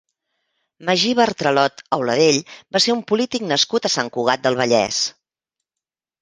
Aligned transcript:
Magí 0.87 1.11
Bartralot 1.19 1.83
Auladell 1.97 2.39
va 2.77 2.81
ser 2.87 2.95
un 2.95 3.03
polític 3.13 3.45
nascut 3.53 3.87
a 3.87 3.93
Sant 3.97 4.11
Cugat 4.17 4.45
del 4.49 4.59
Vallès. 4.63 5.05